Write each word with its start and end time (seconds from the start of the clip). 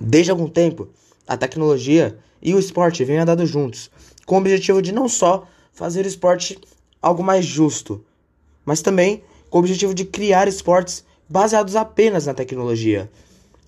Desde 0.00 0.30
algum 0.30 0.48
tempo, 0.48 0.88
a 1.26 1.36
tecnologia 1.36 2.18
e 2.40 2.54
o 2.54 2.58
esporte 2.58 3.04
vêm 3.04 3.18
andando 3.18 3.44
juntos, 3.44 3.90
com 4.24 4.36
o 4.36 4.38
objetivo 4.38 4.80
de 4.80 4.92
não 4.92 5.08
só 5.08 5.46
fazer 5.72 6.04
o 6.04 6.08
esporte 6.08 6.58
algo 7.02 7.22
mais 7.22 7.44
justo, 7.44 8.04
mas 8.64 8.80
também 8.82 9.22
com 9.50 9.58
o 9.58 9.60
objetivo 9.60 9.94
de 9.94 10.04
criar 10.04 10.46
esportes 10.46 11.04
baseados 11.28 11.76
apenas 11.76 12.26
na 12.26 12.34
tecnologia. 12.34 13.10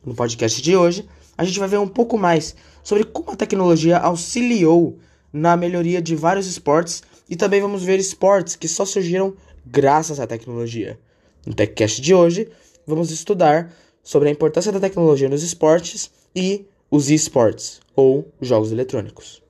No 0.04 0.14
podcast 0.14 0.60
de 0.62 0.76
hoje, 0.76 1.08
a 1.36 1.44
gente 1.44 1.58
vai 1.58 1.68
ver 1.68 1.78
um 1.78 1.88
pouco 1.88 2.16
mais 2.16 2.54
sobre 2.82 3.04
como 3.04 3.32
a 3.32 3.36
tecnologia 3.36 3.98
auxiliou 3.98 4.98
na 5.32 5.56
melhoria 5.56 6.00
de 6.00 6.14
vários 6.14 6.46
esportes 6.46 7.02
e 7.28 7.36
também 7.36 7.60
vamos 7.60 7.82
ver 7.82 7.98
esportes 7.98 8.56
que 8.56 8.68
só 8.68 8.84
surgiram 8.84 9.34
graças 9.64 10.18
à 10.18 10.26
tecnologia. 10.26 10.98
No 11.46 11.54
TechCast 11.54 12.00
de 12.00 12.14
hoje, 12.14 12.48
vamos 12.86 13.10
estudar 13.10 13.72
sobre 14.02 14.28
a 14.28 14.32
importância 14.32 14.72
da 14.72 14.80
tecnologia 14.80 15.28
nos 15.28 15.42
esportes 15.42 16.10
e 16.34 16.66
os 16.90 17.10
esportes, 17.10 17.80
ou 17.94 18.28
jogos 18.40 18.72
eletrônicos. 18.72 19.42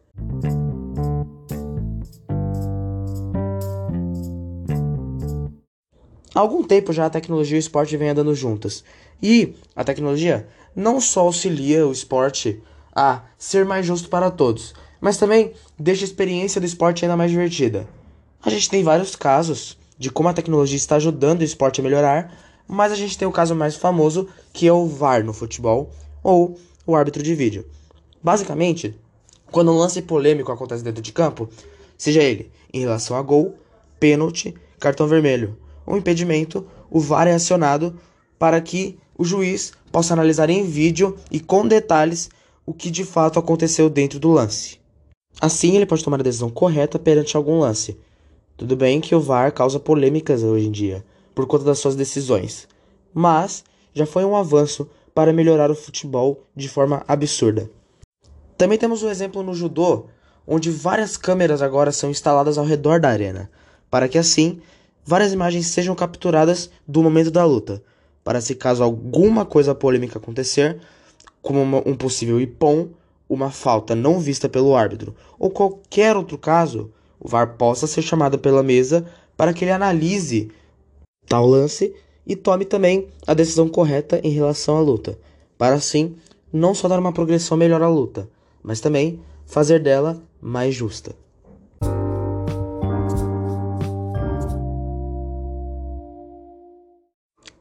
Há 6.35 6.41
algum 6.41 6.63
tempo 6.63 6.93
já 6.93 7.07
a 7.07 7.11
tecnologia 7.11 7.57
e 7.57 7.59
o 7.59 7.61
esporte 7.61 7.97
vêm 7.97 8.11
andando 8.11 8.35
juntas. 8.35 8.85
E 9.23 9.55
a 9.75 9.83
tecnologia 9.83 10.47
não 10.75 11.01
só 11.01 11.21
auxilia 11.21 11.87
o 11.87 11.93
esporte 11.93 12.63
a 12.95 13.23
ser 13.37 13.65
mais 13.65 13.85
justo 13.85 14.09
para 14.09 14.31
todos, 14.31 14.75
mas 15.01 15.17
também 15.17 15.53
deixa 15.79 16.05
a 16.05 16.07
experiência 16.07 16.61
do 16.61 16.67
esporte 16.67 17.05
ainda 17.05 17.17
mais 17.17 17.31
divertida. 17.31 17.89
A 18.43 18.49
gente 18.49 18.71
tem 18.71 18.83
vários 18.83 19.17
casos 19.17 19.77
de 19.99 20.11
como 20.11 20.29
a 20.29 20.33
tecnologia 20.33 20.77
está 20.77 20.97
ajudando 20.97 21.41
o 21.41 21.45
esporte 21.45 21.81
a 21.81 21.85
melhorar, 21.85 22.33
mas 22.71 22.93
a 22.93 22.95
gente 22.95 23.19
tem 23.19 23.27
o 23.27 23.33
caso 23.33 23.55
mais 23.55 23.75
famoso 23.75 24.29
que 24.53 24.69
é 24.69 24.73
o 24.73 24.87
VAR 24.87 25.25
no 25.25 25.33
futebol 25.33 25.91
ou 26.23 26.57
o 26.87 26.95
árbitro 26.95 27.21
de 27.21 27.35
vídeo. 27.35 27.67
Basicamente, 28.23 28.95
quando 29.51 29.73
um 29.73 29.77
lance 29.77 30.01
polêmico 30.01 30.53
acontece 30.53 30.85
dentro 30.85 31.03
de 31.03 31.13
campo, 31.13 31.49
seja 31.99 32.23
ele 32.23 32.49
em 32.73 32.79
relação 32.79 33.17
a 33.17 33.23
gol, 33.23 33.57
pênalti, 33.99 34.55
cartão 34.79 35.09
vermelho 35.09 35.59
ou 35.85 35.97
impedimento, 35.97 36.65
o 36.89 37.01
VAR 37.01 37.27
é 37.27 37.35
acionado 37.35 37.99
para 38.39 38.61
que 38.61 38.97
o 39.19 39.25
juiz 39.25 39.73
possa 39.91 40.13
analisar 40.13 40.49
em 40.49 40.65
vídeo 40.65 41.17
e 41.29 41.41
com 41.41 41.67
detalhes 41.67 42.31
o 42.65 42.73
que 42.73 42.89
de 42.89 43.05
fato 43.05 43.39
aconteceu 43.39 43.91
dentro 43.91 44.21
do 44.21 44.31
lance. 44.31 44.79
Assim, 45.41 45.75
ele 45.75 45.87
pode 45.87 46.05
tomar 46.05 46.21
a 46.21 46.23
decisão 46.23 46.49
correta 46.49 47.01
perante 47.01 47.37
algum 47.37 47.59
lance. 47.59 47.99
Tudo 48.57 48.77
bem 48.77 49.01
que 49.01 49.15
o 49.15 49.21
VAR 49.21 49.53
causa 49.53 49.81
polêmicas 49.81 50.45
hoje 50.45 50.69
em 50.69 50.71
dia 50.71 51.05
por 51.35 51.47
conta 51.47 51.65
das 51.65 51.79
suas 51.79 51.97
decisões, 51.97 52.69
mas 53.13 53.65
já 53.95 54.07
foi 54.07 54.25
um 54.25 54.37
avanço 54.37 54.89
para 55.15 55.33
melhorar 55.33 55.71
o 55.71 55.75
futebol 55.75 56.45
de 56.55 56.69
forma 56.69 57.03
absurda. 57.07 57.71
Também 58.57 58.79
temos 58.79 59.03
um 59.03 59.11
exemplo 59.11 59.43
no 59.43 59.55
judô, 59.55 60.07
onde 60.47 60.71
várias 60.71 61.17
câmeras 61.17 61.63
agora 61.63 61.93
são 61.93 62.11
instaladas 62.11 62.59
ao 62.59 62.65
redor 62.65 63.01
da 63.01 63.09
arena, 63.09 63.51
para 63.91 64.09
que 64.09 64.19
assim 64.19 64.61
várias 65.05 65.33
imagens 65.33 65.67
sejam 65.67 65.95
capturadas 65.95 66.71
do 66.87 67.03
momento 67.03 67.31
da 67.31 67.45
luta, 67.45 67.83
para 68.23 68.41
se 68.41 68.55
caso 68.55 68.83
alguma 68.83 69.45
coisa 69.45 69.75
polêmica 69.75 70.19
acontecer, 70.19 70.81
como 71.43 71.83
um 71.87 71.97
possível 71.97 72.41
ipom, 72.41 72.89
uma 73.29 73.51
falta 73.51 73.95
não 73.95 74.19
vista 74.19 74.49
pelo 74.49 74.77
árbitro, 74.77 75.15
ou 75.39 75.51
qualquer 75.51 76.17
outro 76.17 76.37
caso, 76.37 76.91
o 77.19 77.29
VAR 77.29 77.57
possa 77.57 77.87
ser 77.87 78.03
chamado 78.03 78.39
pela 78.39 78.63
mesa 78.63 79.07
para 79.37 79.53
que 79.53 79.65
ele 79.65 79.73
analise 79.73 80.51
tal 81.31 81.47
lance 81.47 81.95
e 82.27 82.35
tome 82.35 82.65
também 82.65 83.07
a 83.25 83.35
decisão 83.35 83.69
correta 83.69 84.21
em 84.25 84.31
relação 84.31 84.77
à 84.77 84.81
luta, 84.81 85.17
para 85.57 85.77
assim 85.77 86.17
não 86.53 86.75
só 86.75 86.89
dar 86.89 86.99
uma 86.99 87.13
progressão 87.13 87.57
melhor 87.57 87.81
à 87.83 87.89
luta, 87.89 88.29
mas 88.61 88.81
também 88.81 89.21
fazer 89.47 89.79
dela 89.79 90.21
mais 90.43 90.75
justa. 90.75 91.15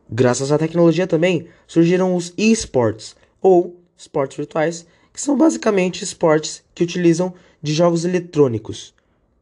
Graças 0.09 0.51
à 0.51 0.57
tecnologia 0.57 1.05
também 1.05 1.47
surgiram 1.67 2.15
os 2.15 2.33
esports, 2.35 3.15
ou 3.39 3.79
esportes 3.95 4.35
virtuais, 4.35 4.87
que 5.13 5.21
são 5.21 5.37
basicamente 5.37 6.03
esportes 6.03 6.63
que 6.73 6.83
utilizam 6.83 7.35
de 7.61 7.71
jogos 7.71 8.03
eletrônicos. 8.03 8.95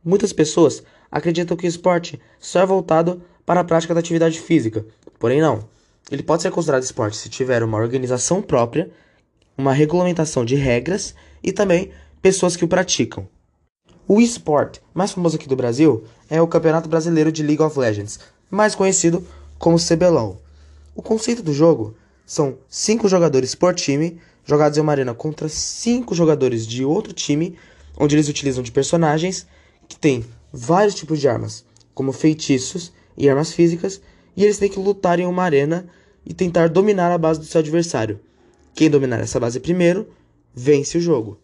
Muitas 0.03 0.33
pessoas 0.33 0.83
acreditam 1.09 1.55
que 1.55 1.65
o 1.65 1.69
esporte 1.69 2.19
só 2.37 2.59
é 2.59 2.65
voltado 2.65 3.21
para 3.47 3.61
a 3.61 3.63
prática 3.63 3.93
da 3.93 4.01
atividade 4.01 4.41
física, 4.41 4.85
porém 5.17 5.39
não. 5.39 5.63
Ele 6.11 6.21
pode 6.21 6.41
ser 6.41 6.51
considerado 6.51 6.83
esporte 6.83 7.15
se 7.15 7.29
tiver 7.29 7.63
uma 7.63 7.77
organização 7.77 8.41
própria, 8.41 8.91
uma 9.57 9.71
regulamentação 9.71 10.43
de 10.43 10.55
regras 10.55 11.15
e 11.41 11.53
também 11.53 11.89
pessoas 12.21 12.57
que 12.57 12.65
o 12.65 12.67
praticam. 12.67 13.25
O 14.05 14.19
esporte 14.19 14.81
mais 14.93 15.13
famoso 15.13 15.37
aqui 15.37 15.47
do 15.47 15.55
Brasil 15.55 16.03
é 16.29 16.41
o 16.41 16.47
Campeonato 16.47 16.89
Brasileiro 16.89 17.31
de 17.31 17.41
League 17.41 17.63
of 17.63 17.79
Legends, 17.79 18.19
mais 18.51 18.75
conhecido 18.75 19.25
como 19.57 19.79
CBLOL. 19.79 20.41
O 20.93 21.01
conceito 21.01 21.41
do 21.41 21.53
jogo 21.53 21.95
são 22.25 22.57
cinco 22.67 23.07
jogadores 23.07 23.55
por 23.55 23.73
time, 23.73 24.19
jogados 24.43 24.77
em 24.77 24.81
uma 24.81 24.91
arena 24.91 25.13
contra 25.13 25.47
cinco 25.47 26.13
jogadores 26.13 26.67
de 26.67 26.83
outro 26.83 27.13
time, 27.13 27.57
onde 27.97 28.13
eles 28.13 28.27
utilizam 28.27 28.61
de 28.61 28.73
personagens 28.73 29.47
que 29.87 29.97
têm 29.97 30.25
vários 30.51 30.95
tipos 30.95 31.21
de 31.21 31.29
armas, 31.29 31.63
como 31.93 32.11
feitiços 32.11 32.91
e 33.17 33.29
armas 33.29 33.51
físicas, 33.51 34.01
e 34.35 34.43
eles 34.43 34.57
têm 34.57 34.69
que 34.69 34.79
lutar 34.79 35.19
em 35.19 35.25
uma 35.25 35.43
arena 35.43 35.87
e 36.25 36.33
tentar 36.33 36.69
dominar 36.69 37.11
a 37.11 37.17
base 37.17 37.39
do 37.39 37.45
seu 37.45 37.59
adversário. 37.59 38.19
Quem 38.75 38.89
dominar 38.89 39.19
essa 39.19 39.39
base 39.39 39.59
primeiro, 39.59 40.07
vence 40.53 40.97
o 40.97 41.01
jogo. 41.01 41.39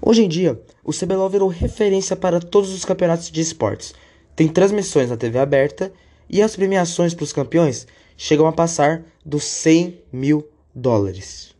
Hoje 0.00 0.24
em 0.24 0.28
dia, 0.28 0.60
o 0.82 0.92
CBLOL 0.92 1.28
virou 1.28 1.48
referência 1.48 2.16
para 2.16 2.40
todos 2.40 2.72
os 2.72 2.84
campeonatos 2.84 3.30
de 3.30 3.40
esportes. 3.40 3.94
Tem 4.34 4.48
transmissões 4.48 5.10
na 5.10 5.16
TV 5.16 5.38
aberta 5.38 5.92
e 6.30 6.40
as 6.40 6.54
premiações 6.54 7.12
para 7.12 7.24
os 7.24 7.32
campeões 7.32 7.86
chegam 8.16 8.46
a 8.46 8.52
passar 8.52 9.04
dos 9.24 9.44
100 9.44 10.02
mil 10.12 10.48
dólares. 10.74 11.54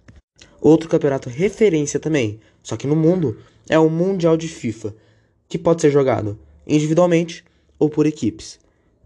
Outro 0.60 0.88
campeonato 0.88 1.28
referência 1.28 2.00
também, 2.00 2.40
só 2.62 2.76
que 2.76 2.86
no 2.86 2.96
mundo, 2.96 3.38
é 3.68 3.78
o 3.78 3.90
Mundial 3.90 4.36
de 4.36 4.48
FIFA, 4.48 4.94
que 5.48 5.58
pode 5.58 5.82
ser 5.82 5.90
jogado 5.90 6.38
individualmente 6.66 7.44
ou 7.78 7.88
por 7.88 8.06
equipes. 8.06 8.58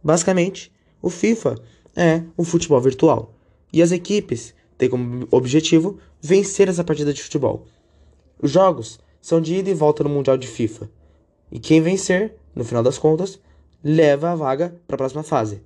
Basicamente, 0.02 0.72
o 1.00 1.08
FIFA 1.08 1.56
é 1.94 2.22
um 2.36 2.44
futebol 2.44 2.80
virtual 2.80 3.34
e 3.72 3.82
as 3.82 3.92
equipes 3.92 4.54
têm 4.76 4.88
como 4.88 5.26
objetivo 5.30 5.98
vencer 6.20 6.68
essa 6.68 6.84
partida 6.84 7.12
de 7.12 7.22
futebol. 7.22 7.66
Os 8.40 8.50
jogos 8.50 8.98
são 9.20 9.40
de 9.40 9.54
ida 9.56 9.70
e 9.70 9.74
volta 9.74 10.02
no 10.02 10.10
Mundial 10.10 10.36
de 10.36 10.48
FIFA 10.48 10.90
e 11.50 11.58
quem 11.58 11.80
vencer, 11.80 12.34
no 12.54 12.64
final 12.64 12.82
das 12.82 12.98
contas, 12.98 13.38
leva 13.84 14.30
a 14.30 14.34
vaga 14.34 14.74
para 14.86 14.96
a 14.96 14.98
próxima 14.98 15.22
fase. 15.22 15.62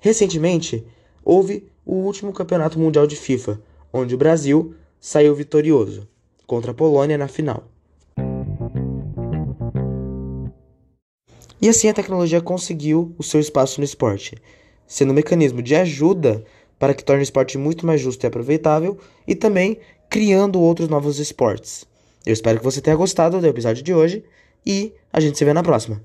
Recentemente, 0.00 0.84
houve 1.24 1.68
o 1.86 1.94
último 1.94 2.32
Campeonato 2.32 2.78
Mundial 2.78 3.06
de 3.06 3.14
FIFA, 3.14 3.60
onde 3.92 4.14
o 4.14 4.18
Brasil 4.18 4.74
saiu 5.00 5.34
vitorioso 5.34 6.08
contra 6.46 6.72
a 6.72 6.74
Polônia 6.74 7.16
na 7.16 7.28
final. 7.28 7.71
E 11.62 11.68
assim 11.68 11.88
a 11.88 11.94
tecnologia 11.94 12.40
conseguiu 12.40 13.14
o 13.16 13.22
seu 13.22 13.38
espaço 13.38 13.80
no 13.80 13.84
esporte, 13.84 14.36
sendo 14.84 15.12
um 15.12 15.14
mecanismo 15.14 15.62
de 15.62 15.76
ajuda 15.76 16.44
para 16.76 16.92
que 16.92 17.04
torne 17.04 17.22
o 17.22 17.22
esporte 17.22 17.56
muito 17.56 17.86
mais 17.86 18.00
justo 18.00 18.24
e 18.24 18.26
aproveitável 18.26 18.98
e 19.28 19.36
também 19.36 19.78
criando 20.10 20.60
outros 20.60 20.88
novos 20.88 21.20
esportes. 21.20 21.84
Eu 22.26 22.32
espero 22.32 22.58
que 22.58 22.64
você 22.64 22.80
tenha 22.80 22.96
gostado 22.96 23.40
do 23.40 23.46
episódio 23.46 23.80
de 23.80 23.94
hoje 23.94 24.24
e 24.66 24.92
a 25.12 25.20
gente 25.20 25.38
se 25.38 25.44
vê 25.44 25.52
na 25.52 25.62
próxima. 25.62 26.02